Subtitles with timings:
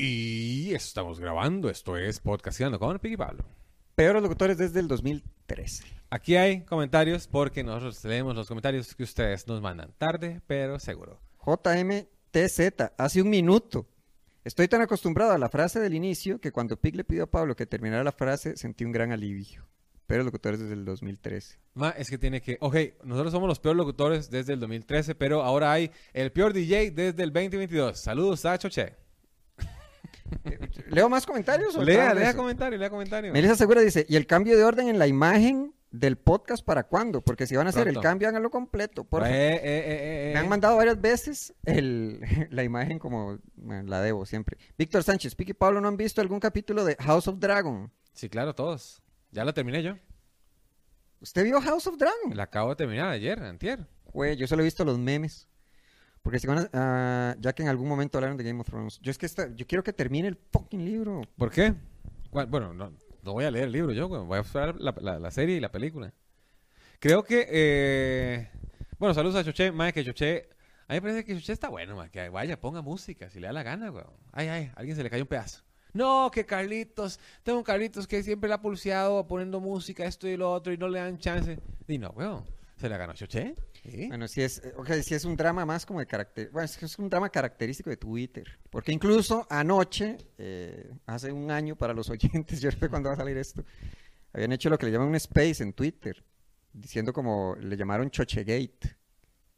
[0.00, 3.44] Y estamos grabando, esto es Podcastando con Piqui Pablo.
[3.96, 5.86] Peores locutores desde el 2013.
[6.08, 11.20] Aquí hay comentarios porque nosotros leemos los comentarios que ustedes nos mandan tarde, pero seguro.
[11.44, 13.88] JMTZ, hace un minuto.
[14.44, 17.56] Estoy tan acostumbrado a la frase del inicio que cuando Pig le pidió a Pablo
[17.56, 19.66] que terminara la frase sentí un gran alivio.
[20.06, 21.58] Peores locutores desde el 2013.
[21.74, 22.56] Ma, es que tiene que.
[22.60, 26.92] Ok, nosotros somos los peores locutores desde el 2013, pero ahora hay el peor DJ
[26.92, 27.98] desde el 2022.
[27.98, 29.07] Saludos a Choche.
[30.88, 31.76] ¿Leo más comentarios?
[31.76, 32.38] o Lea, de lea eso?
[32.38, 33.32] comentario, lea comentario.
[33.32, 37.22] Melissa Segura dice, ¿y el cambio de orden en la imagen del podcast para cuándo?
[37.22, 39.04] Porque si van a hacer el cambio, háganlo completo.
[39.04, 39.24] Por.
[39.26, 44.26] Eh, eh, eh, Me han mandado varias veces el, la imagen como bueno, la debo
[44.26, 44.58] siempre.
[44.76, 47.90] Víctor Sánchez, Piqui y Pablo, ¿no han visto algún capítulo de House of Dragon?
[48.12, 49.02] Sí, claro, todos.
[49.30, 49.96] Ya la terminé yo.
[51.20, 52.36] ¿Usted vio House of Dragon?
[52.36, 53.86] La acabo de terminar ayer, antier.
[54.12, 55.48] Güey, yo solo he visto los memes.
[56.28, 59.00] Porque si van a- ah, ya que en algún momento hablaron de Game of Thrones.
[59.00, 61.22] Yo es que esta- yo quiero que termine el fucking libro.
[61.38, 61.72] ¿Por qué?
[62.30, 65.30] Bueno, no, no voy a leer el libro yo, voy a esperar la, la- la
[65.30, 66.12] serie y la película.
[67.00, 68.50] Creo que, eh,
[68.98, 70.50] bueno, saludos a Choche, mae, que Choche,
[70.86, 73.46] a mí me parece que Choche está bueno, mae, que vaya, ponga música, si le
[73.46, 74.04] da la gana, güey.
[74.32, 75.62] Ay, ay, alguien se le cayó un pedazo.
[75.94, 80.52] No, que Carlitos, tengo Carlitos que siempre le ha pulseado poniendo música, esto y lo
[80.52, 81.58] otro, y no le dan chance.
[81.86, 82.28] Y no, güey,
[82.76, 83.16] se le ganó a
[84.08, 86.98] Bueno, si es, eh, ok, si es un drama más como de carácter, bueno, es
[86.98, 88.46] un drama característico de Twitter.
[88.70, 93.14] Porque incluso anoche, eh, hace un año para los oyentes, yo no sé cuándo va
[93.14, 93.64] a salir esto,
[94.32, 96.24] habían hecho lo que le llaman un space en Twitter,
[96.72, 98.96] diciendo como, le llamaron Chochegate.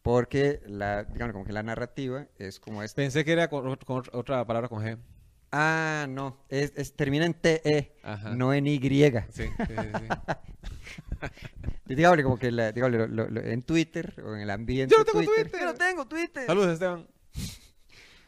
[0.02, 2.96] Porque la, digamos, como que la narrativa es como esta.
[2.96, 4.98] Pensé que era con, con otra palabra con G.
[5.53, 8.34] Ah, no, es, es- termina en TE, Ajá.
[8.34, 8.79] no en Y.
[8.81, 9.67] Sí, sí, sí.
[11.87, 14.98] Dígale como que la- dígale, lo- lo- lo- en Twitter o en el ambiente Yo
[14.98, 15.61] no tengo Twitter.
[15.61, 16.47] Yo no tengo Twitter.
[16.47, 17.06] Saludos, Esteban.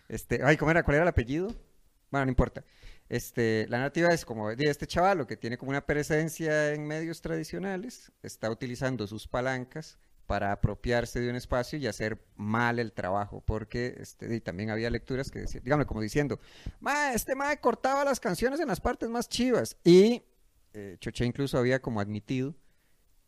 [0.09, 0.83] Este, ay, ¿cómo era?
[0.83, 1.55] ¿Cuál era el apellido?
[2.11, 2.65] Bueno, no importa.
[3.09, 8.11] Este, la narrativa es como este chavalo que tiene como una presencia en medios tradicionales,
[8.23, 9.99] está utilizando sus palancas
[10.33, 14.89] para apropiarse de un espacio y hacer mal el trabajo, porque este, y también había
[14.89, 16.41] lecturas que decían, dígame, como diciendo,
[16.81, 20.23] ma, este ma cortaba las canciones en las partes más chivas, y
[20.73, 22.55] eh, Choché incluso había como admitido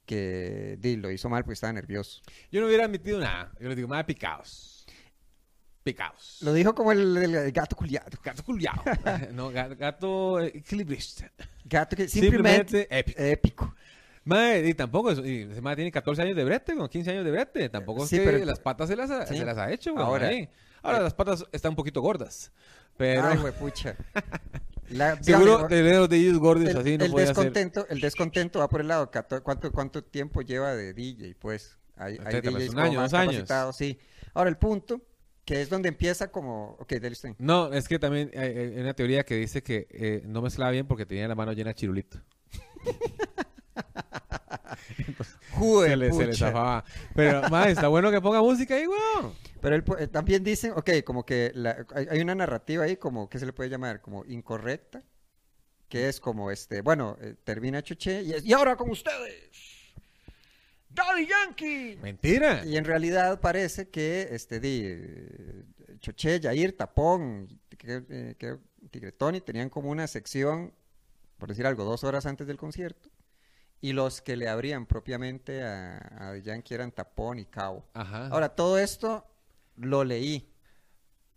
[0.06, 2.22] que di, lo hizo mal porque estaba nervioso.
[2.50, 3.52] Yo no hubiera admitido nada.
[3.60, 4.86] Yo le digo, más picados.
[5.82, 6.38] Picados.
[6.40, 8.82] Lo dijo como el, el- el gato culiado, Gato culiao.
[9.34, 11.30] no, ga- gato eh, equilibrista.
[11.66, 13.22] gato que Simplemente simplemente, épico.
[13.22, 13.74] épico.
[14.24, 17.24] Mae, y tampoco, es- y ese mae tiene 14 años de brete, con 15 años
[17.24, 17.68] de brete.
[17.68, 19.36] Tampoco es Sí, que pero- las patas se las ha, Sí.
[19.36, 20.04] se las ha hecho, güey.
[20.04, 20.30] Ahora-.
[20.82, 22.52] Ahora las patas están un poquito gordas.
[22.96, 23.96] Pero Ay, huepucha.
[24.90, 28.80] La- seguro tener los ellos gordos el, así no puede descontento, el descontento va por
[28.82, 29.10] el lado.
[29.42, 31.34] ¿Cuánto, cuánto tiempo lleva de DJ?
[31.38, 33.44] Pues hay, hay pues, DJs un año, más años.
[33.76, 33.98] sí.
[34.34, 35.00] Ahora, el punto,
[35.44, 36.76] que es donde empieza como...
[36.80, 37.34] Ok, dale usted.
[37.38, 40.86] No, es que también hay, hay una teoría que dice que eh, no mezclaba bien
[40.86, 42.18] porque tenía la mano llena de chirulito.
[45.86, 46.84] Se le, se le zafaba.
[47.14, 49.34] Pero, mae, está bueno que ponga música ahí, weón.
[49.60, 53.28] Pero él eh, también dicen, ok, como que la- hay, hay una narrativa ahí como,
[53.28, 54.00] ¿qué se le puede llamar?
[54.00, 55.02] Como incorrecta,
[55.88, 59.50] que es como este, bueno, eh, termina Choché y, es, y ahora con ustedes,
[60.90, 61.98] Daddy Yankee.
[62.02, 62.64] Mentira.
[62.64, 64.84] Y en realidad parece que este di,
[66.00, 67.48] Choché, Yair, Tapón,
[67.78, 68.58] que, eh, que
[68.90, 70.72] Tigretón y tenían como una sección,
[71.38, 73.08] por decir algo, dos horas antes del concierto.
[73.84, 77.84] Y los que le abrían propiamente a, a Yankee eran Tapón y Cabo.
[77.92, 78.28] Ajá.
[78.28, 79.26] Ahora, todo esto
[79.76, 80.48] lo leí.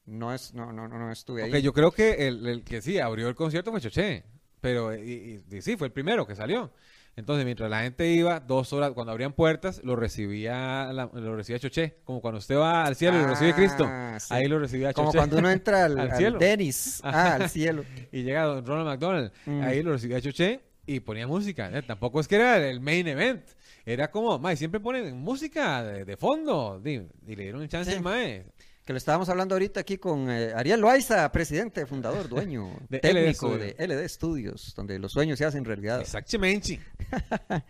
[0.06, 1.62] No, es, no, no, no, no estuve ahí.
[1.62, 4.24] Yo creo que el, el que sí abrió el concierto fue Choché.
[4.62, 6.72] Pero, y, y- y sí, fue el primero que salió.
[7.18, 11.60] Entonces, mientras la gente iba, dos horas, cuando abrían puertas, lo recibía, la- lo recibía
[11.60, 11.98] Choché.
[12.06, 13.84] Como cuando usted va al cielo y lo recibe Cristo.
[13.86, 14.34] Ah, sí.
[14.34, 15.18] Ahí lo recibía Como Choché.
[15.18, 16.40] cuando uno entra al, Al al cielo.
[16.40, 17.02] Denis.
[17.04, 17.84] Ah, al cielo.
[18.14, 19.32] Y llega Ronald McDonald.
[19.46, 19.62] Mm.
[19.64, 21.70] Ahí lo recibía Choché y ponía música.
[21.72, 23.44] Eh, Tampoco es que era el main event.
[23.86, 26.82] Era como, mae, siempre ponen música de, de fondo.
[26.84, 27.00] Y,
[27.36, 28.00] le dieron chance Sí.
[28.00, 28.46] mae.
[28.86, 33.58] Que lo estábamos hablando ahorita aquí con eh, Ariel Loaiza, presidente, fundador, dueño, De técnico
[33.58, 36.02] de LD Studios, donde los sueños se hacen realidad.
[36.02, 36.80] Exactamente.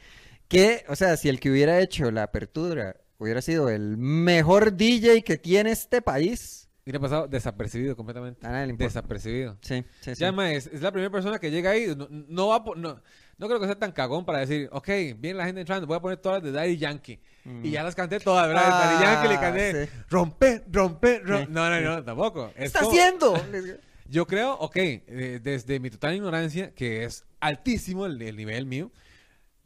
[0.48, 5.22] Que, o sea, si el que hubiera hecho la apertura hubiera sido el mejor DJ
[5.24, 8.48] que tiene este país, Y le ha pasado desapercibido completamente.
[8.48, 8.88] a nadie le importa.
[9.02, 9.58] Desapercibido.
[9.60, 10.22] Sí, sí, sí.
[10.22, 11.94] Ya, es, es la primera persona que llega ahí.
[11.98, 13.02] No, no va no,
[13.38, 14.88] no creo que sea tan cagón para decir, ok,
[15.18, 17.20] viene la gente entrando, voy a poner todas las de Daddy Yankee.
[17.62, 18.64] Y ya las canté todas, ¿verdad?
[18.66, 19.92] De Daddy Yankee le Ah, canté, sí.
[20.10, 21.46] rompe, rompe, rompe.
[21.46, 22.52] Sí, No, no, no, tampoco.
[22.56, 23.34] ¿Qué Es está haciendo?
[24.10, 28.92] Yo creo, ok, eh, desde mi total ignorancia, que es altísimo el, el nivel mío,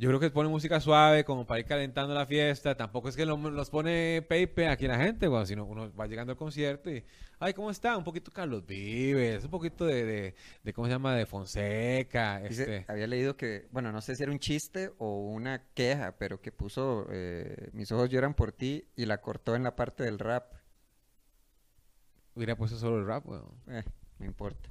[0.02, 2.76] Yo creo que pone música suave como para ir calentando la fiesta.
[2.76, 6.32] Tampoco es que lo- los pone Pepe aquí la gente, weón, sino uno va llegando
[6.32, 7.06] al concierto y,
[7.38, 7.96] ay, ¿cómo está?
[7.96, 11.14] Un poquito Carlos Vives, un poquito de, de, de ¿cómo se llama?
[11.16, 12.92] De Fonseca, Dice- este.
[12.92, 16.52] había leído que, bueno, no sé si era un chiste o una queja, pero que
[16.52, 20.52] puso eh, Mis ojos lloran por ti y la cortó en la parte del rap.
[22.34, 23.52] Hubiera puesto solo el rap, weón.
[23.68, 23.84] Eh,
[24.18, 24.68] no importa.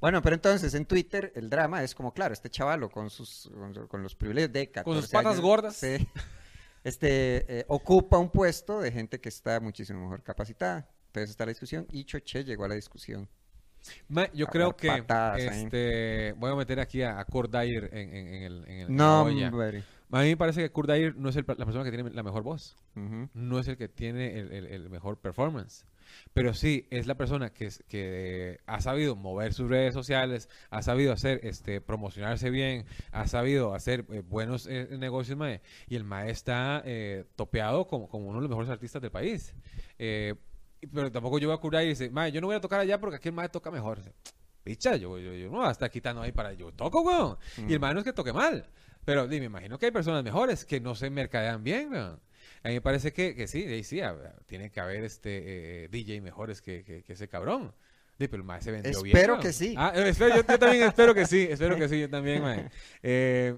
[0.00, 3.86] Bueno, pero entonces en Twitter el drama es como, claro, este chavalo con sus con,
[3.88, 5.76] con los privilegios de 14 Con sus patas años, gordas.
[5.76, 6.08] sí,
[6.84, 10.88] este, eh, ocupa un puesto de gente que está muchísimo mejor capacitada.
[11.06, 13.28] Entonces está la discusión y Choche llegó a la discusión.
[14.08, 18.14] Ma, yo A creo que patadas este, voy a meter aquí a, a Dyer en,
[18.14, 19.48] en- en el, en el- la No, olla.
[19.48, 19.84] hombre.
[20.12, 22.22] A mí me parece que Kurt Dyer no es el- la persona que tiene la
[22.22, 22.76] mejor voz.
[22.96, 23.28] Ujú.
[23.34, 25.84] no es el que tiene el, el- el mejor performance.
[26.32, 31.12] Pero sí, es la persona que, que ha sabido mover sus redes sociales, ha sabido
[31.12, 36.30] hacer, este, promocionarse bien, ha sabido hacer eh, buenos eh, negocios, mae, y el mae
[36.30, 39.54] está eh, topeado como, como uno de los mejores artistas del país.
[39.98, 40.34] Eh,
[40.92, 43.00] pero tampoco yo voy a curar y dice, mae, yo no voy a tocar allá
[43.00, 43.98] porque aquí el mae toca mejor.
[44.62, 47.36] Picha, yo, yo, yo no voy a estar quitando ahí para yo toco, weón.
[47.68, 48.66] Y el mae no es que toque mal.
[49.04, 52.20] Pero me imagino que hay personas mejores que no se mercadean bien, weón.
[52.62, 54.00] A mí me parece que, que sí, ahí sí,
[54.46, 57.74] tiene que haber este eh, DJ mejores que, que, que ese cabrón.
[58.18, 59.16] Di, pero mae se vendió bien.
[59.16, 59.74] Espero que sí.
[59.76, 62.70] Ah, eh, espero, yo, yo también espero que sí, espero que sí, yo también, mae.
[63.02, 63.54] Eh,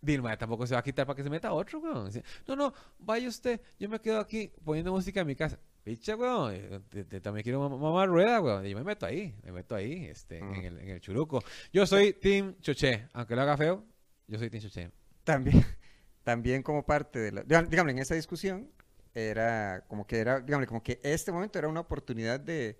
[0.00, 2.10] di, el mae tampoco se va a quitar para que se meta otro, weón.
[2.46, 5.58] No, no, vaya usted, yo me quedo aquí poniendo música en mi casa.
[5.82, 8.64] Picha, weón, eh, te- te- también quiero mam- mamar rueda, weón.
[8.64, 10.54] Y yo me meto ahí, me meto ahí, este, Mm.
[10.54, 11.42] en, el, en el churuco.
[11.72, 13.84] Yo soy Team Choché, aunque lo haga feo,
[14.28, 14.90] yo soy Team.
[15.24, 15.64] También,
[16.24, 18.70] también como parte de la, dígame, en esa discusión
[19.14, 22.78] era como que era, dígame, como que este momento era una oportunidad de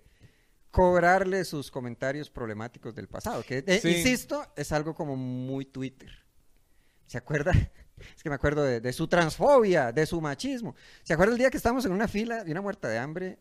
[0.71, 3.89] cobrarle sus comentarios problemáticos del pasado, que eh, Sí.
[3.89, 6.11] insisto, es algo como muy Twitter.
[7.05, 7.51] ¿Se acuerda?
[8.15, 10.75] Es que me acuerdo de, de su transfobia, de su machismo.
[11.01, 13.39] ¿Se acuerda el día que estábamos en una fila de una muerta de hambre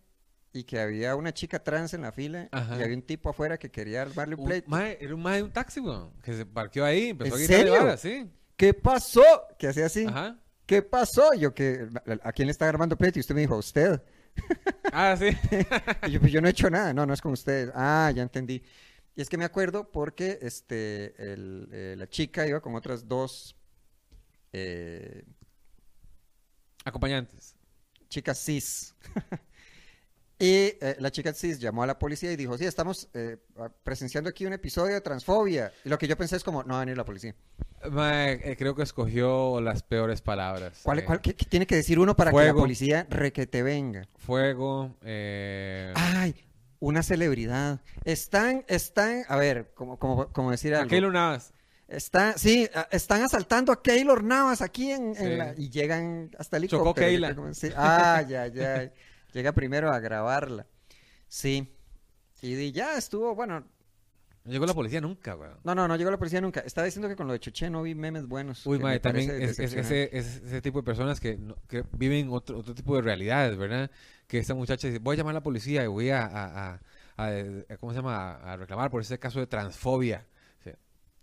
[0.57, 2.79] y que había una chica trans en la fila Ajá.
[2.79, 4.69] y había un tipo afuera que quería armarle un Un pleito?
[4.71, 7.45] mae, era un mae de un taxi, weón, que se parqueó ahí, empezó a ¿En
[7.45, 7.73] gritar serio?
[7.75, 8.31] vara, sí.
[8.57, 9.23] ¿Qué pasó?
[9.59, 10.07] Que hacía así.
[10.07, 10.39] Ajá.
[10.65, 11.35] ¿Qué pasó?
[11.35, 11.87] Yo que,
[12.23, 13.19] ¿a quién le está armando pleito?
[13.19, 14.03] Y usted me dijo, a usted.
[14.93, 15.27] Ah, sí.
[16.09, 16.93] Y yo, pues yo no he hecho nada.
[16.95, 17.71] No, no es con ustedes.
[17.75, 18.63] Ah, ya entendí.
[19.15, 23.57] Y es que me acuerdo porque este, el, eh, la chica iba con otras dos
[24.53, 25.25] eh,
[26.85, 27.55] Acompañantes.
[28.09, 28.95] chicas cis.
[30.39, 33.39] Y eh, la chica cis llamó a la policía y dijo, sí, estamos eh,
[33.83, 35.73] presenciando aquí un episodio de transfobia.
[35.85, 37.35] Y lo que yo pensé es como, no va a venir la policía.
[37.91, 40.81] Eh, creo que escogió las peores palabras.
[40.83, 44.07] ¿Cuál, Eh, cuál- qué, qué tiene que decir uno para que la policía requete venga?
[44.17, 44.95] Fuego.
[45.03, 45.93] Eh...
[45.95, 46.35] Ay,
[46.81, 47.81] una celebridad.
[48.05, 50.91] Están, están, a ver, como, como, como decir a algo.
[50.91, 51.53] Keylor Navas.
[51.89, 56.91] Está, sí, están asaltando a Keylor Navas aquí en, la- y llegan hasta el Chocó
[56.99, 57.33] helicóptero.
[57.33, 57.55] yo Keila.
[57.55, 57.69] sí.
[57.75, 58.93] Ah, ya, ya.
[59.37, 60.67] Llega primero a grabarla.
[61.29, 61.71] Sí.
[62.41, 63.67] Y ya estuvo, bueno,
[64.45, 65.59] No llegó la policía nunca, weón.
[65.63, 66.61] no, no, no llegó la policía nunca.
[66.61, 68.65] Estaba diciendo que con lo de Choché no vi memes buenos.
[68.65, 72.31] Uy, me también es, es- ese, es ese tipo de personas que, no- que viven
[72.31, 73.91] otro, otro tipo de realidades, ¿verdad?
[74.27, 76.81] Que esta muchacha dice, voy a llamar a la policía y voy a, a- a-
[77.19, 78.37] a- a- ¿cómo se llama?
[78.37, 80.25] A, reclamar por ese caso de transfobia.
[80.65, 80.71] Sí.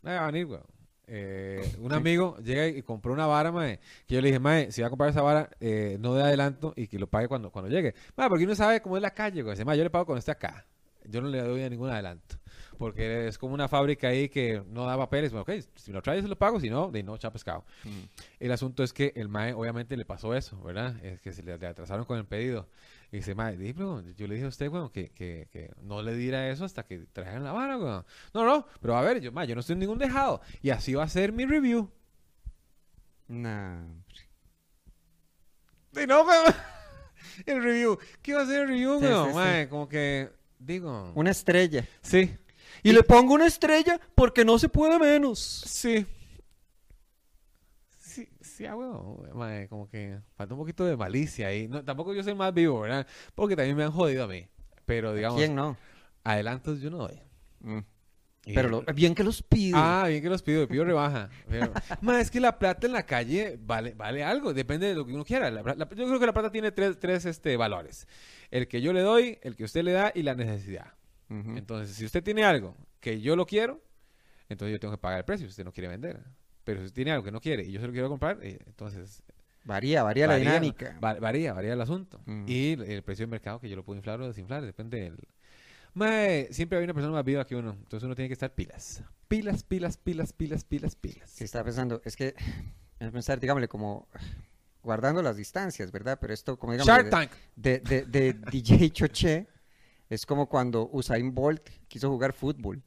[0.04, 0.64] No va a venir, weón.
[1.08, 4.82] Eh, un amigo llega y compró una vara, mae, que yo le dije, mae, si
[4.82, 7.70] va a comprar esa vara, eh, no de adelanto y que lo pague cuando, cuando
[7.70, 7.94] llegue.
[8.16, 9.56] Mae, porque uno sabe cómo es la calle, güey.
[9.56, 10.66] Dice, mae, yo le pago cuando esté acá.
[11.06, 12.38] Yo no le doy a ningún adelanto.
[12.78, 15.32] Porque es como una fábrica ahí que no da papeles.
[15.32, 16.60] Bueno, ok, si lo traes, se lo pago.
[16.60, 17.66] Si no, de no, chao pescado.
[17.84, 17.90] Mm.
[18.40, 20.96] El asunto es que el MAE obviamente le pasó eso, ¿verdad?
[21.04, 22.68] Es que se le, le atrasaron con el pedido.
[23.14, 26.50] Y dice, pero yo le dije a usted, weón, que, que, que no le diera
[26.50, 28.04] eso hasta que trajeran la vara, weón.
[28.34, 30.42] No, no, pero a ver, yo, MAE, yo no estoy en ningún dejado.
[30.64, 31.92] Y así va a ser mi review.
[33.28, 33.84] Nah.
[35.96, 36.56] Y no, weón.
[37.46, 38.00] El review.
[38.24, 39.26] ¿Qué va a ser el review, Sí, weón?
[39.26, 39.36] sí, sí.
[39.38, 41.12] MAE, como que, digo...
[41.14, 41.88] Una estrella.
[42.02, 42.36] Sí,
[42.82, 45.40] Y le pongo una estrella porque no se puede menos.
[45.40, 46.04] sí.
[48.68, 49.68] Ah, weón.
[49.68, 51.68] Como que falta un poquito de malicia ahí.
[51.68, 53.08] No, tampoco yo soy más vivo, ¿verdad?
[53.36, 54.48] Porque también me han jodido a mí.
[54.86, 55.78] Pero, digamos, ¿Quién no?
[56.24, 57.20] adelantos yo no doy.
[57.62, 57.80] Mm.
[58.46, 59.72] Pero lo- bien que los pide.
[59.78, 61.30] Ah, bien que los pido, pido rebaja.
[62.02, 65.14] Ma, es que la plata en la calle vale, vale algo, depende de lo que
[65.14, 65.50] uno quiera.
[65.50, 68.06] La la- yo creo que la plata tiene tres, tres este, valores.
[68.52, 70.94] El que yo le doy, el que usted le da y la necesidad.
[71.30, 71.56] Ujú.
[71.56, 73.82] Entonces, si usted tiene algo que yo lo quiero,
[74.50, 76.20] entonces yo tengo que pagar el precio si usted no quiere vender.
[76.64, 79.22] Pero si tiene algo que no quiere y yo se lo quiero comprar, eh, entonces
[79.66, 80.98] Varía, varía, la dinámica.
[81.04, 82.22] va- varía, varía el asunto.
[82.26, 82.46] Mm.
[82.48, 85.18] Y el, el precio de mercado que yo lo puedo inflar o desinflar, depende del...
[85.94, 89.04] Mae, siempre hay una persona más viva que uno, entonces uno tiene que estar pilas.
[89.28, 91.30] Pilas, pilas, pilas, pilas, pilas, pilas.
[91.30, 92.34] Sí, estaba pensando, es que
[93.00, 94.08] Es pensar, digámosle, como
[94.82, 96.18] guardando las distancias, ¿verdad?
[96.20, 97.32] Pero esto, como digamos, Shark de, Tank.
[97.56, 99.48] de, de- de DJ Choché,
[100.10, 102.82] es como cuando Usain Bolt quiso jugar fútbol.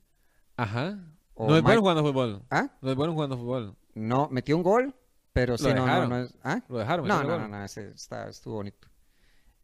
[0.57, 0.99] Ajá.
[1.39, 2.43] O no es bueno Mike- jugando fútbol.
[2.51, 2.71] ¿Ah?
[2.81, 3.77] No es bueno jugando fútbol.
[3.95, 4.95] No, metió un gol,
[5.33, 6.09] pero sí, no, no, dejaron.
[6.11, 6.35] no es...
[6.43, 6.63] ¿Ah?
[6.69, 7.07] Lo dejaron.
[7.07, 8.89] No, no, no, no, ese está, estuvo bonito.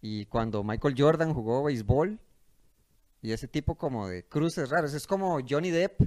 [0.00, 2.19] Y cuando Michael Jordan jugó béisbol,
[3.23, 6.00] y ese tipo como de cruces raros, es como Johnny Depp,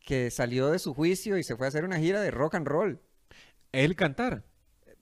[0.00, 2.66] que salió de su juicio y se fue a hacer una gira de rock and
[2.66, 3.00] roll.
[3.72, 4.44] Él cantar.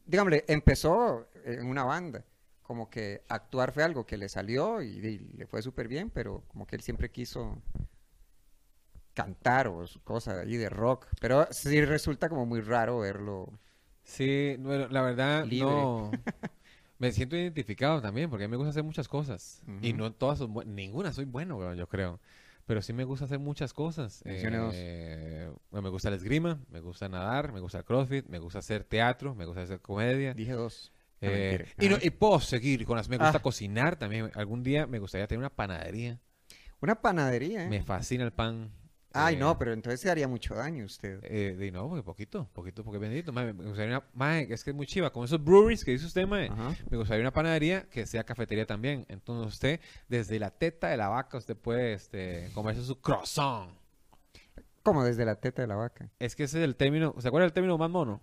[0.04, 2.24] Dígame, empezó en una banda,
[2.62, 6.42] como que actuar fue algo que le salió y, y le fue súper bien, pero
[6.48, 7.62] como que él siempre quiso
[9.16, 13.50] cantar o su cosa ahí de rock, pero sí resulta como muy raro verlo.
[14.04, 15.66] Sí, bueno, la verdad Libre.
[15.70, 16.10] no.
[16.98, 20.38] Me siento identificado también porque a mí me gusta hacer muchas cosas y no todas
[20.38, 22.20] son buenas, ninguna soy bueno, yo creo.
[22.66, 24.22] Pero sí me gusta hacer muchas cosas.
[24.24, 28.60] Eh, bueno, me gusta el esgrima, me gusta nadar, me gusta el crossfit, me gusta
[28.60, 30.32] hacer teatro, me gusta hacer comedia.
[30.34, 30.90] Dije dos.
[31.20, 31.74] Eh, mentira.
[31.84, 32.06] y, no- Ajá.
[32.06, 33.08] y puedo seguir con las.
[33.08, 33.42] Me gusta Ah.
[33.42, 34.30] cocinar también.
[34.34, 36.18] Algún día me gustaría tener una panadería.
[36.80, 37.68] Una panadería, ¿eh?
[37.68, 38.70] Me fascina el pan.
[39.16, 41.20] Ay, eh, no, pero entonces se haría mucho daño usted.
[41.22, 43.32] Eh, de no, porque poquito, poquito, porque bendito.
[43.32, 45.10] Mae, me gustaría una, mae, es que es muy chiva.
[45.10, 46.74] Como esos breweries que dice usted, mae, Ajá.
[46.90, 49.06] me gustaría una panadería que sea cafetería también.
[49.08, 53.70] Entonces usted, desde la teta de la vaca, usted puede este, comerse su croissant.
[54.82, 56.10] Como desde la teta de la vaca.
[56.18, 58.22] Es que ese es el término, ¿se acuerda del término más mono?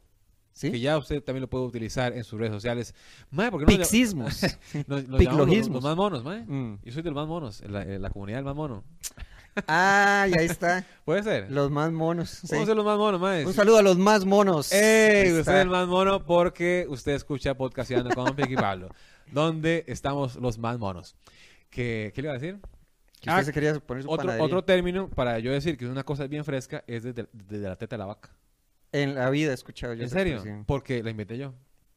[0.59, 0.79] Que ¿Sí?
[0.79, 2.93] ya usted también lo puede utilizar en sus redes sociales.
[3.31, 4.43] Mae, ¿por qué no Pixismos.
[4.87, 6.45] nos- los, más monos, mae?
[6.45, 6.79] Mm.
[6.83, 8.83] Yo soy de los más monos, la, la comunidad del más mono.
[9.67, 10.85] Ah, y ahí está.
[11.05, 11.51] ¿Puede ser?
[11.51, 12.29] Los más monos.
[12.29, 12.47] sí.
[12.51, 13.45] Vamos a ser los más monos, mae.
[13.45, 14.71] Un saludo a los más monos.
[14.71, 15.27] ¡Ey!
[15.27, 15.55] Usted está.
[15.57, 18.89] es el más mono porque usted escucha Podcasteando con Piqui Pablo,
[19.31, 21.15] donde estamos los más monos.
[21.69, 22.59] ¿Qué, qué le iba a decir?
[23.21, 24.45] Que usted Ah, se quería poner su Otro, panadería.
[24.45, 27.75] otro término para yo decir que una cosa es bien fresca es desde, desde la
[27.75, 28.29] teta de la vaca.
[28.91, 30.33] En la vida he escuchado yo ¿En serio?
[30.35, 30.65] expresión.
[30.65, 31.53] Porque la inventé yo.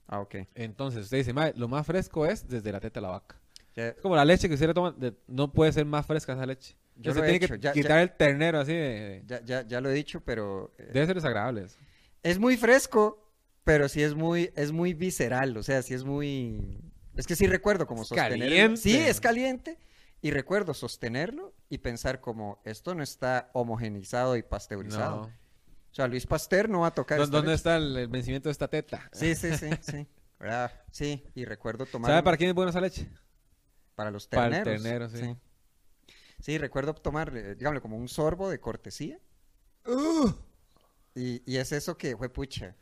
[0.08, 0.36] Ah, ok.
[0.54, 3.36] Entonces usted dice, "Mae, lo más fresco es desde la teta de la vaca.
[3.74, 6.32] Ya- Es como la leche que usted le toma, de- no puede ser más fresca
[6.32, 6.76] esa leche.
[6.98, 8.80] Yo Usted lo tiene que ya- quitar el ternero así de...
[8.80, 11.78] de- ya, ya, ya lo he dicho, pero eh, Debe ser desagradable eso.
[12.22, 13.22] es muy fresco,
[13.64, 15.56] pero sí es muy, es muy visceral.
[15.56, 16.80] O sea, sí es muy.
[17.14, 18.44] Es que sí recuerdo como sostenerlo.
[18.44, 18.76] caliente.
[18.80, 19.78] Sí, es caliente.
[20.22, 25.16] Y recuerdo sostenerlo y pensar como esto no está homogenizado y pasteurizado.
[25.22, 25.22] No.
[25.26, 27.56] O sea, Luis Pasteur no va a tocar ¿Dó- esta ¿Dónde leche.
[27.56, 29.08] está el, el vencimiento de esta teta?
[29.12, 30.06] Sí, sí, sí, sí.
[30.40, 30.70] ¿Verdad?
[30.90, 33.08] Sí, y recuerdo tomar ¿Sabe para quién es buena esa leche?
[33.94, 34.82] para los para el terneros.
[34.82, 35.18] ternero, sí.
[35.18, 35.36] Sí,
[36.58, 39.18] recuerdo tomar, eh, digámosle, como un sorbo de cortesía.
[41.14, 42.76] Y, y es eso que fue pucha.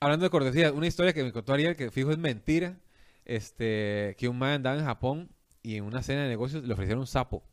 [0.00, 2.78] Hablando de cortesía, una historia que me contó Ariel que fijo es mentira.
[3.24, 5.30] Este, que un man andaba en Japón
[5.62, 7.44] y en una cena de negocios le ofrecieron un sapo.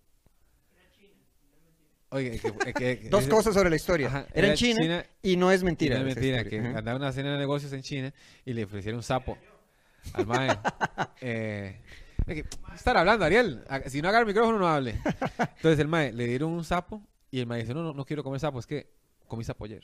[2.10, 4.08] Oye, que, que- que- Dos ese- cosas sobre la historia.
[4.08, 6.00] Ajá, era en China, China y no es mentira.
[6.00, 6.70] no es mentira, que Ajá.
[6.80, 8.14] andaba en una cena de negocios en China
[8.46, 9.38] y le ofrecieron un sapo
[10.14, 10.58] al mae.
[11.22, 11.82] eh,
[12.76, 13.64] estar hablando, Ariel.
[13.70, 15.00] A- Si no agarra el micrófono, no hable.
[15.56, 18.24] Entonces el mae le dieron un sapo y el mae dice, no, no, no quiero
[18.24, 18.90] comer sapo, es que
[19.28, 19.84] comí sapo ayer.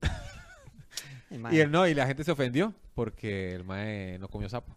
[1.50, 4.76] Y él no, y la gente se ofendió porque el mae no comió sapo.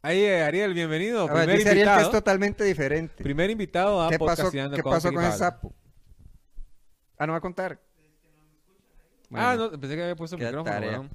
[0.00, 1.22] Ahí, eh, Ariel, bienvenido.
[1.28, 3.22] A ver, Primer dice Ariel que es invitado, totalmente diferente.
[3.22, 5.74] primer invitado a ¿Qué pasó, ¿qué con pasó con el sapo?
[7.18, 7.80] Ah, ¿no va a contar?
[9.34, 10.72] Ah, no, pensé que había puesto el micrófono.
[10.72, 11.08] tarea.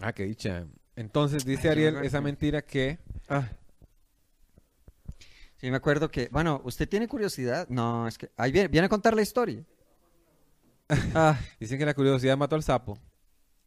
[0.00, 0.64] Ah, qué dicha.
[0.98, 2.98] Entonces dice Ariel esa mentira que...
[3.28, 3.48] ah.
[5.56, 6.28] Sí, me acuerdo que...
[6.32, 7.68] Bueno, ¿usted tiene curiosidad?
[7.68, 8.30] No, es que...
[8.36, 9.62] Ahí viene, viene a contar la historia.
[11.14, 12.98] Ah, Dicen que la curiosidad mató al sapo.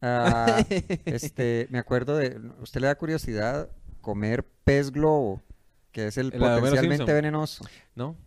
[0.01, 0.61] ah,
[1.05, 2.37] este, me acuerdo de...
[2.59, 3.69] ¿Usted le da curiosidad
[4.01, 5.41] comer pez globo?
[5.91, 7.63] Que es el potencialmente venenoso.
[7.95, 8.17] ¿No?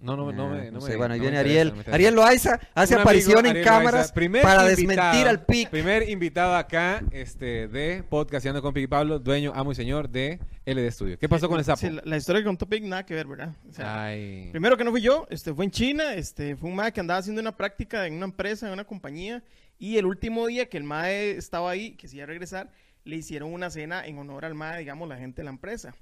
[0.00, 0.70] No, no, no, me...
[0.70, 1.68] No sé, me- bueno, ahí viene Ariel.
[1.68, 1.94] interesa.
[1.94, 5.68] Ariel Loaiza hace Un amigo, aparición en Ariel cámaras para invitado- desmentir al PIC.
[5.70, 10.90] Primer invitado acá este, de Podcasteando con Piqui Pablo, dueño, amo y señor de LD
[10.90, 11.18] Studio.
[11.18, 11.80] ¿Qué pasó con el sapo?
[11.80, 13.54] Sí, la, la historia que contó Pig nada que ver, ¿verdad?
[13.68, 14.48] O sea, Ay.
[14.52, 17.20] Primero que no fui yo, este, fue en China, este, fue un mae que andaba
[17.20, 19.42] haciendo una práctica en una empresa, en una compañía,
[19.78, 22.70] y el último día que el mae estaba ahí, que se iba a regresar,
[23.04, 25.94] le hicieron una cena en honor al mae, digamos, la gente de la empresa.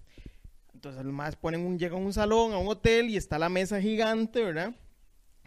[0.79, 3.49] Entonces los maes ponen un, llegan a un salón, a un hotel, y está la
[3.49, 4.73] mesa gigante, ¿verdad?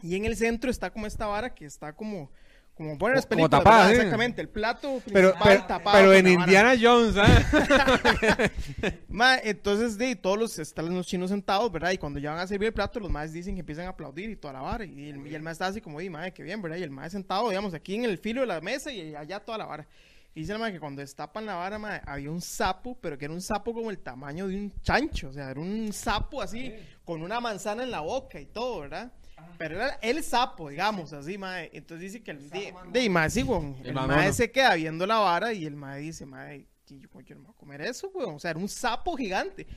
[0.01, 2.29] Y en el centro está como esta vara que está como,
[2.75, 3.93] como ponen las Como películas, tapada, sí.
[3.93, 6.27] Exactamente, el plato Pero, principal pero, tapado pero en.
[6.27, 8.51] Indiana Jones, ¿ah?
[9.07, 11.91] Ma, entonces, de todos los, están los chinos sentados, ¿verdad?
[11.91, 14.31] Y cuando ya van a servir el plato, los más dicen que empiezan a aplaudir
[14.31, 14.83] y toda la vara.
[14.83, 16.75] Y el, y el maestro está así como, y madre, qué bien, ¿verdad?
[16.75, 19.59] Y el maestro sentado, digamos, aquí en el filo de la mesa y allá toda
[19.59, 19.87] la vara.
[20.33, 23.25] Y dice el mae que cuando destapan la vara, mae, había un sapo, pero que
[23.25, 25.29] era un sapo como el tamaño de un chancho.
[25.29, 26.73] O sea, era un sapo así,
[27.03, 29.11] con una manzana en la boca y todo, ¿verdad?
[29.57, 31.69] pero era el sapo, digamos, así, mae.
[31.73, 33.75] Entonces dice que el, de, de mae, sí, weón.
[33.83, 37.41] El El, se queda viendo la vara y el mae dice, mae, yo, yo no
[37.41, 38.35] me voy a comer eso, weón.
[38.35, 39.67] O sea, era un sapo gigante.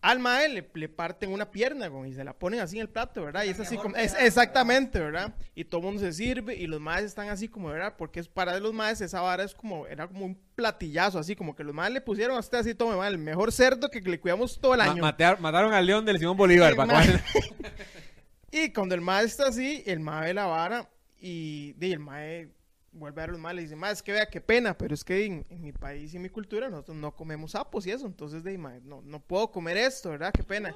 [0.00, 2.88] Al mae le, le parten una pierna, weón, y se la ponen así en el
[2.88, 3.42] plato, ¿verdad?
[3.44, 5.34] Y es así como, es, exactamente, ¿verdad?
[5.56, 7.94] Y todo el mundo se sirve y los maes están así como, ¿verdad?
[7.98, 11.56] Porque es para los maes esa vara es como, era como un platillazo, así como
[11.56, 14.20] que los maes le pusieron a usted así, tome, mae, el mejor cerdo que le
[14.20, 15.02] cuidamos todo el Ma- año.
[15.02, 16.76] matear- mataron al león del Simón Bolívar.
[16.86, 17.02] Ma-
[18.50, 20.88] Y cuando el mae está así, el mae ve la vara
[21.20, 22.48] y, di, el mae
[22.92, 24.94] vuelve a ver los maes y le dice, mae, es que vea qué pena, pero
[24.94, 27.90] es que en, en mi país y en mi cultura nosotros no comemos sapos y
[27.90, 30.32] eso, entonces de mae, no, no puedo comer esto, ¿verdad?
[30.32, 30.74] Qué pena.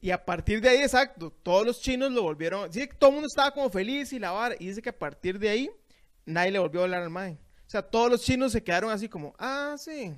[0.00, 3.28] Y a partir de ahí, exacto, todos los chinos lo volvieron, sí, todo el mundo
[3.28, 5.70] estaba como feliz y la vara, y dice que a partir de ahí
[6.26, 7.38] nadie le volvió a hablar al mae.
[7.66, 10.12] O sea, todos los chinos se quedaron así como, ah, sí.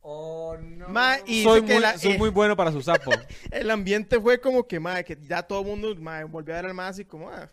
[0.00, 0.88] Oh, no.
[0.88, 3.10] Ma, y soy muy, la- soy eh, muy bueno para su sapo.
[3.50, 6.66] el ambiente fue como que, madre, que ya todo el mundo, madre, volvió a ver
[6.66, 7.50] al más así como, ah,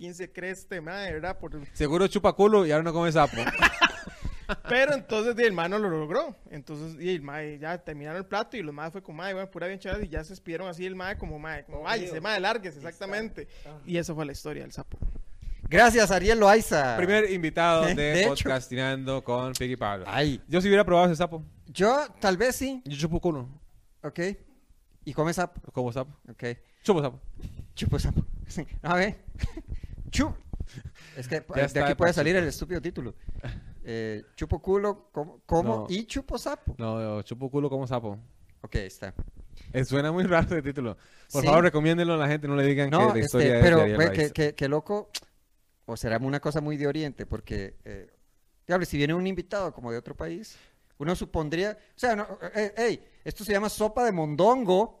[0.00, 1.38] ¿quién se cree este, madre, verdad?
[1.38, 3.36] Por- Seguro chupa culo y ahora no come sapo.
[4.68, 6.34] Pero entonces el mae no lo logró.
[6.50, 9.50] Entonces di, el mae ya terminaron el plato y los mae fue como, madre, bueno,
[9.50, 12.78] pura bien y ya se despidieron así el mae como, madre, como, váyase, madre, lárguese,
[12.78, 13.46] exactamente.
[13.86, 14.98] Y esa fue la historia del sapo.
[15.68, 16.96] Gracias, Ariel Loaiza.
[16.96, 18.30] Primer invitado de, De hecho.
[18.30, 20.04] podcastinando con Piggy Pablo.
[20.08, 21.44] Ay, Yo si hubiera probado ese sapo.
[21.68, 22.82] yo tal vez sí.
[22.86, 23.46] Yo chupo culo.
[24.02, 24.18] Ok.
[25.04, 25.60] ¿Y come sapo?
[25.70, 26.10] Como sapo.
[26.28, 26.42] Ok.
[26.82, 27.20] Chupo sapo.
[27.74, 28.24] Chupo sapo.
[28.50, 28.66] Sí.
[28.82, 29.16] A ver.
[30.10, 30.34] Chup.
[31.16, 33.14] Es que de aquí de puede salir el estúpido título.
[33.82, 35.86] Eh, chupo culo, como, como No.
[35.88, 36.74] y chupo sapo.
[36.78, 38.18] No, yo chupo culo como sapo.
[38.62, 39.14] Ok, está.
[39.72, 40.96] Eh, suena muy raro el título.
[41.32, 41.46] Por Sí.
[41.46, 42.46] favor, recomiéndenlo a la gente.
[42.46, 44.32] No le digan No, que la este, historia es pero de Ariel güey, Raiz.
[44.32, 45.10] que, que, que loco,
[45.86, 48.10] o será una cosa muy de Oriente, porque, eh,
[48.84, 50.56] si viene un invitado como de otro país,
[50.98, 54.99] uno supondría, o sea, no, eh, ey, esto se llama sopa de mondongo,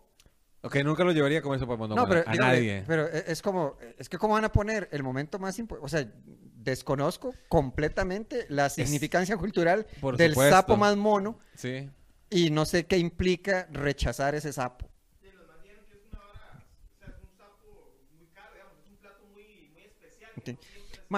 [0.62, 2.02] Ok, nunca lo llevaría a comer sopa de mondongo.
[2.02, 2.84] no, pero, a dígame, nadie.
[2.86, 5.88] pero eh, es como, es que cómo van a poner el momento más importante, o
[5.88, 6.06] sea,
[6.56, 10.54] desconozco completamente la significancia cultural Por del supuesto.
[10.54, 11.88] sapo más mono Sí.
[12.28, 14.86] y no sé qué implica rechazar ese sapo.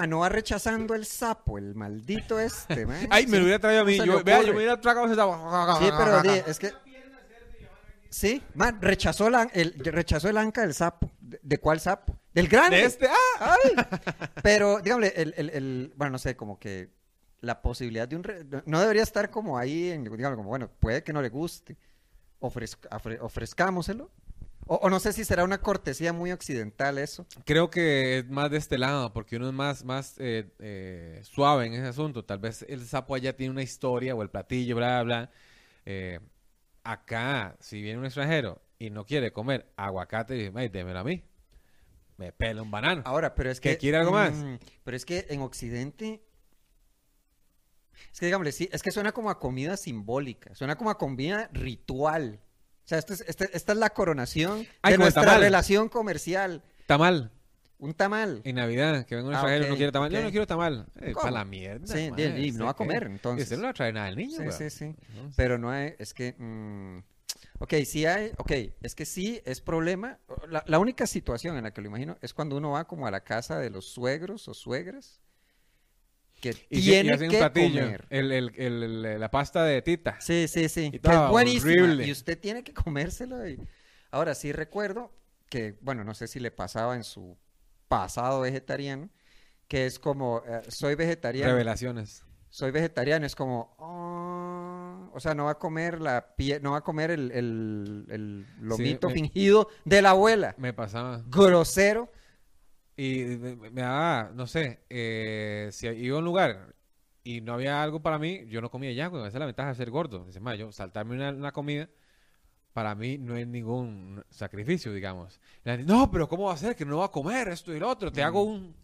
[0.09, 3.07] No va rechazando el sapo, el maldito este, man.
[3.11, 3.99] Ay, me lo hubiera traído a mí.
[3.99, 5.79] Yo, vea, yo me hubiera tragado ese sapo.
[5.81, 6.73] Sí, pero di, es que...
[8.13, 11.11] Sí, man, rechazó, la, el, rechazó el anca del sapo.
[11.19, 12.19] ¿De, de cuál sapo?
[12.35, 12.77] Del grande.
[12.77, 13.07] De este.
[13.09, 13.57] ¡Ah!
[13.65, 13.73] Ay.
[14.43, 16.91] Pero, dígame, el, el, el- bueno, no sé, como que
[17.41, 18.23] la posibilidad de un...
[18.23, 21.79] re- no- debería estar como ahí, en, dígame, como, bueno, puede que no le guste.
[22.41, 24.11] Ofrezc- ofre- ofrezcámoselo.
[24.67, 27.27] O, o no sé si será una cortesía muy occidental eso.
[27.47, 31.67] Creo que es más de este lado, porque uno es más, más eh, eh, suave
[31.67, 32.25] en ese asunto.
[32.27, 35.31] Tal vez el sapo allá tiene una historia o el platillo, bla, bla.
[35.87, 36.21] Eh,
[36.85, 41.25] acá, si viene un extranjero y no quiere comer aguacate, dice, "Ay, démelo a mí.
[42.17, 43.03] Me pela un banano.
[43.05, 43.79] Ahora, pero es ¿Que que...
[43.79, 44.33] quiere algo más?
[44.35, 46.23] mm, Pero es que en Occidente...
[48.13, 51.49] Es que, digámosle, sí, es que suena como a comida simbólica, suena como a comida
[51.53, 52.41] ritual.
[52.85, 55.41] O sea, esto es- este- esta es la coronación Ay, de nuestra tamal.
[55.41, 56.63] relación comercial.
[56.87, 57.31] Tamal.
[57.83, 58.41] Un tamal.
[58.45, 60.13] En Navidad, que venga un Ah, extranjero y no ok, quiere tamal.
[60.13, 60.87] Yo no quiero tamal.
[61.01, 61.85] Eh, para la mierda.
[61.85, 63.41] Sí, ¿usted no va a comer, entonces.
[63.41, 64.85] Y usted no le va a traer nada al niño, Sí, sí, sí.
[65.17, 66.99] No, Pero no hay, es que, mm,
[67.59, 70.21] ok, sí hay, ok, es que sí es problema.
[70.49, 73.11] La, la única situación en la que lo imagino es cuando uno va como a
[73.11, 75.21] la casa de los suegros o suegras
[76.41, 77.81] que Y, y tiene hacen que un platillo.
[77.83, 78.07] comer.
[78.11, 80.21] El, el, el- el- la pasta de tita.
[80.21, 82.07] Sí, sí, sí, Y que es buenísima horrible.
[82.07, 83.45] y usted tiene que comérselo.
[83.49, 83.59] y-
[84.13, 85.13] Ahora sí recuerdo
[85.49, 87.37] que, bueno, no sé si le pasaba en su
[88.01, 89.09] pasado vegetariano,
[89.69, 91.53] que es como, eh, soy vegetariano.
[91.53, 92.25] Revelaciones.
[92.49, 96.79] soy vegetariano, es como, "Oh", o sea, no va a comer la pie, no va
[96.79, 100.55] a comer el, el, el lomito me- fingido de la abuela.
[100.59, 101.23] Me pasaba.
[101.27, 102.11] Grosero.
[102.97, 106.75] Y me, daba, no sé, eh, si iba a un lugar
[107.25, 109.23] y no había algo para mí, yo no comía ya, güey.
[109.23, 110.25] Esa es la ventaja de ser gordo.
[110.27, 111.89] Dice, "Ma, yo saltarme una, una comida,
[112.73, 115.41] para mí no es ningún sacrificio, digamos.
[115.65, 116.75] Y la gente, no, pero ¿cómo va a ser?
[116.77, 118.11] Que no va a comer esto y lo otro.
[118.11, 118.25] Te Mm.
[118.25, 118.75] hago un,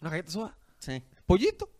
[0.00, 0.56] una galleta soda.
[0.78, 1.02] Sí.
[1.26, 1.70] Pollito.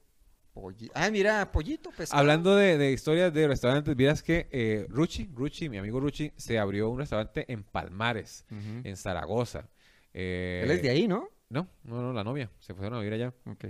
[0.53, 2.19] Polli- Ah, mira, pollito, pescado.
[2.21, 6.59] Hablando de, de historias de restaurantes, vieras que eh, Ruchi, Ruchi, mi amigo Ruchi, se
[6.59, 9.69] abrió un restaurante en Palmares, en Zaragoza.
[10.13, 11.29] Eh, Él es de ahí, ¿no?
[11.49, 12.51] No, no, no, la novia.
[12.59, 13.33] Se fueron a vivir allá.
[13.47, 13.67] Ok.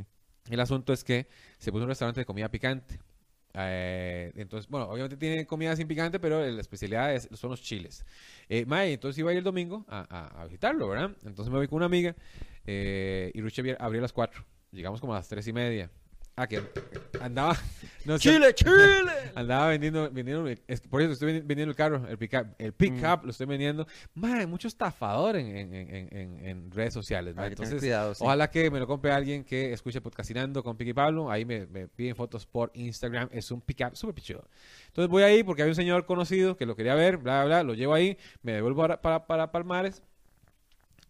[0.48, 1.28] El asunto es que
[1.59, 2.98] se puso un restaurante de comida picante.
[3.61, 8.05] Eh, entonces, bueno, obviamente tiene comida sin picante, pero la especialidad es- son los chiles.
[8.49, 11.11] Eh, mae, entonces iba a ir el domingo a, visitarlo, ¿verdad?
[11.25, 12.14] Entonces me voy con una amiga
[12.66, 14.44] eh, y abría, abría a las 4.
[14.73, 15.90] Llegamos como a las 3 y media.
[16.40, 16.61] Ah, que
[17.20, 17.57] andaba.
[18.05, 18.72] No, ¡Chile, Chile!
[19.35, 23.24] Andaba vendiendo, vendiendo es- por eso estoy vendi- vendiendo el carro, el pick-up, el pick-up
[23.24, 23.87] lo estoy vendiendo.
[24.14, 27.37] Madre, mucho estafador en, en, en, en, en redes sociales.
[27.37, 28.24] Hay Entonces, cuidado, sí.
[28.24, 31.31] ojalá que me lo compre alguien que escuche podcastinando con Piqui Pablo.
[31.31, 33.29] Ahí me, me piden fotos por Instagram.
[33.31, 34.48] Es un pick-up súper pichudo.
[34.87, 37.62] Entonces voy ahí porque hay un señor conocido que lo quería ver, bla, bla, bla.
[37.64, 40.03] Lo llevo ahí, me devuelvo para, para, para Palmares.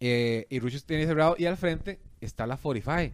[0.01, 1.35] Eh, y Rucho tiene cerrado.
[1.37, 3.13] Y al frente está la Fortify.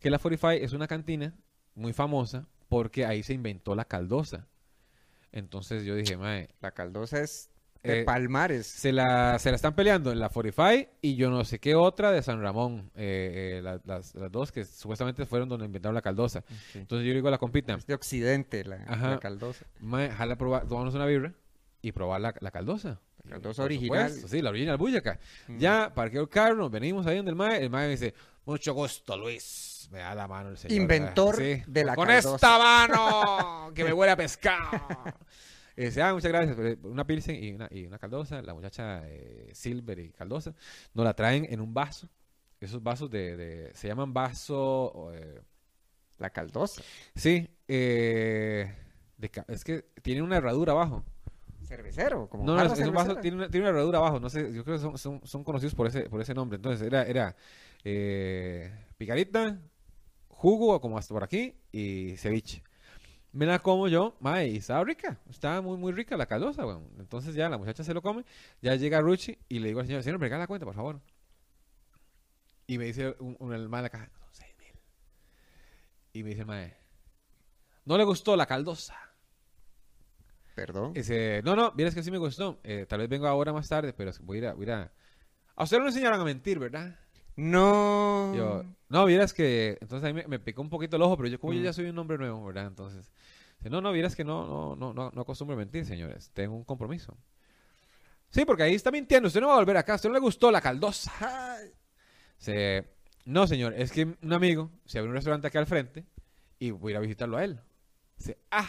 [0.00, 1.34] Que la Fortify es una cantina
[1.78, 4.46] muy famosa porque ahí se inventó la caldosa.
[5.32, 7.50] Entonces yo dije, mae, La caldosa es
[7.82, 8.66] de Eh, Palmares.
[8.66, 12.10] se la, se la están peleando en la Fortify y yo no sé qué otra
[12.12, 12.90] de San Ramón.
[12.96, 16.42] eh, eh, la- las, las dos que supuestamente fueron donde inventaron la caldosa.
[16.72, 16.78] Sí.
[16.80, 19.64] Entonces yo le digo a la compita, Es de Occidente, la, caldosa.
[19.80, 21.32] mae, jala probar, tomarnos una birra
[21.80, 23.00] y probar la, la caldosa.
[23.28, 24.08] La caldosa Por original.
[24.08, 25.18] supuesto, sí, la original bullaca.
[25.48, 25.58] Mm.
[25.58, 28.14] Ya, parqueo el carro, nos venimos ahí donde el mae, el mae me dice,
[28.44, 29.88] mucho gusto, Luis.
[29.90, 30.76] Me da la mano el señor.
[30.76, 34.70] Inventor de la Con esta mano, que me huele a pescado.
[35.76, 36.56] Y dice, ah, muchas gracias.
[36.56, 38.42] pero Una pilsen y una, y una caldosa.
[38.42, 40.52] La muchacha eh, Silver y caldosa
[40.92, 42.08] nos la traen en un vaso.
[42.60, 45.40] Esos vasos de, de- se llaman vaso, eh,
[46.18, 46.82] La caldosa.
[47.14, 48.74] sí, eh,
[49.16, 51.04] de es que tiene una herradura abajo.
[51.68, 54.30] Cervecero, como No, no, es, es un vaso, tiene una, tiene una herradura abajo, no
[54.30, 56.56] sé, yo creo que son, son, son conocidos por ese, por ese nombre.
[56.56, 57.36] Entonces, era, era
[57.84, 59.60] eh, picarita,
[60.28, 62.62] jugo, como hasta por aquí, y ceviche.
[63.32, 66.88] Me la como yo, mae, y estaba rica, estaba muy, muy rica la caldosa, weón.
[66.98, 68.24] Entonces ya la muchacha se lo come,
[68.62, 71.00] ya llega Ruchi y le digo al señor, señor, me regala la cuenta, por favor.
[72.66, 74.72] Y me dice un, un el mae de la caja, son seis mil.
[76.14, 76.74] Y me dice mae,
[77.84, 78.96] no le gustó la caldosa.
[80.58, 80.92] Perdón.
[80.92, 82.58] Dice, no, no, vieras que sí me gustó.
[82.64, 84.54] Eh, tal vez vengo ahora más tarde, pero voy a ir a...
[84.54, 84.92] Voy a, a...
[85.56, 86.98] a usted no le enseñaron a mentir, ¿verdad?
[87.36, 88.34] No.
[88.34, 89.78] Yo, no, vieras que...
[89.80, 91.64] Entonces ahí me, me picó un poquito el ojo, pero yo como yo Mm.
[91.64, 92.66] ya soy un hombre nuevo, ¿verdad?
[92.66, 93.12] Entonces...
[93.60, 96.30] no, no, vieras que no, no, no, no, no acostumbro a mentir, señores.
[96.32, 97.16] Tengo un compromiso.
[98.30, 99.28] Sí, porque ahí está mintiendo.
[99.28, 99.92] Usted no va a volver acá.
[99.92, 101.56] A usted no le gustó la caldosa.
[102.38, 102.84] Dice,
[103.24, 103.74] no, señor.
[103.74, 106.04] Es que un amigo se abrió un restaurante acá al frente
[106.58, 107.60] y voy a ir a visitarlo a él.
[108.16, 108.68] Dice, ah,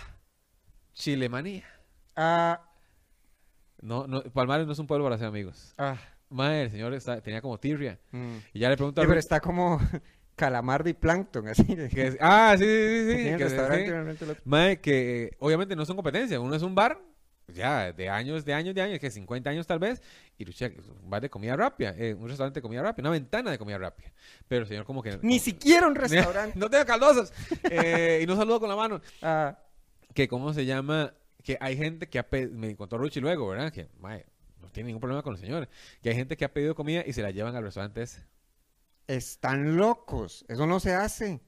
[0.94, 1.66] chilemanía.
[2.22, 2.62] Ah,
[3.82, 5.74] No, no, Palmares no es un pueblo para ser amigos.
[5.78, 5.96] ah.
[6.32, 7.98] Madre, el señor está- tenía como tirria.
[8.12, 8.36] mm.
[8.54, 9.80] Y ya le pregunto a Sí, pero está como
[10.36, 11.64] calamardo y plancton, así.
[11.66, 13.38] que ah, sí, sí, sí, sí.
[13.38, 14.26] Que- sí.
[14.26, 16.40] lo- Madre, que eh, obviamente no son competencias.
[16.40, 17.00] Uno es un bar,
[17.48, 20.04] ya, de años, de años, de años, que 50 años tal vez.
[20.38, 20.70] Y Lucha,
[21.02, 23.78] un bar de comida rápida, eh, un restaurante de comida rápida, una ventana de comida
[23.80, 24.12] rápida.
[24.48, 25.12] Pero el señor como que...
[25.24, 26.60] Ni como- siquiera un restaurante.
[26.60, 27.34] no tengo caldosas.
[27.72, 29.02] Eh, y no saludo con la mano.
[29.24, 29.58] Ah,
[30.14, 31.12] Que, ¿cómo se llama?
[31.44, 32.52] Que hay gente que ha pedido...
[32.58, 33.72] Me contó Ruchi luego, ¿verdad?
[33.72, 33.88] Que,
[34.62, 35.70] no tiene ningún problema con los señores.
[36.02, 38.24] Que hay gente que ha pedido comida y se la llevan al restaurante ese.
[39.08, 40.46] están locos.
[40.48, 41.40] Eso no se hace.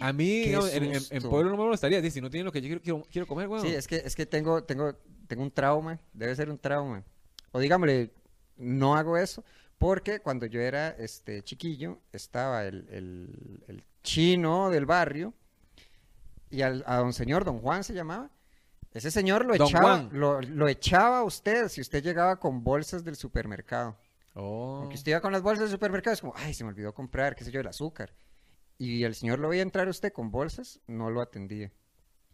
[0.00, 2.02] A mí, en, en- en pueblo no me molestaría.
[2.10, 3.62] Si no tienen lo que yo quiero, quiero, quiero comer, weón.
[3.62, 4.94] Sí, es que, es que tengo, tengo,
[5.28, 5.98] tengo un trauma.
[6.12, 7.04] Debe ser un trauma.
[7.52, 8.10] O digámosle,
[8.56, 9.44] no hago eso.
[9.78, 15.34] Porque cuando yo era este chiquillo, estaba el, el- el chino del barrio.
[16.50, 18.30] Y al, a don señor, don Juan se llamaba.
[18.94, 23.04] Ese señor lo Don echaba, lo, lo echaba a usted si usted llegaba con bolsas
[23.04, 23.96] del supermercado.
[24.34, 24.78] Oh.
[24.80, 27.34] Porque usted iba con las bolsas del supermercado, es como, ay, se me olvidó comprar,
[27.34, 28.14] qué sé yo, el azúcar.
[28.78, 31.72] Y el señor lo veía entrar a usted con bolsas, no lo atendía.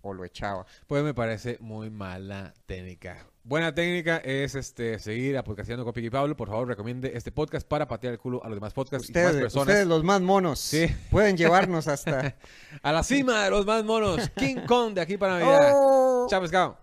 [0.00, 0.64] O lo echaba.
[0.86, 3.26] Pues me parece muy mala técnica.
[3.48, 6.36] Buena técnica es este seguir a Podcastando con Piqui Pablo.
[6.36, 9.24] Por favor, recomiende este podcast para patear el culo a los demás podcasts y más
[9.24, 9.68] Ustedes, personas.
[9.68, 10.86] ustedes los más monos, Sí.
[11.10, 12.36] pueden llevarnos hasta...
[12.82, 14.28] A la cima de los más monos.
[14.36, 15.72] King Kong de aquí para Navidad.
[15.74, 16.26] ¡Oh!
[16.28, 16.76] Chao, pescado.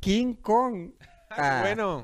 [0.00, 0.90] King Kong.
[1.34, 2.02] Ah, Ah, bueno.